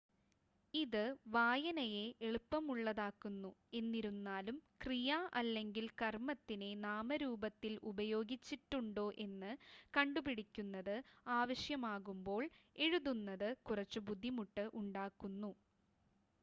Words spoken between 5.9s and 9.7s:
കർമ്മത്തിനെ നാമരൂപത്തിൽ ഉപയോഗിച്ചിട്ടുണ്ടോ എന്ന്